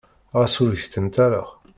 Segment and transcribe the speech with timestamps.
[0.39, 1.43] Ɣas ur gtent ara.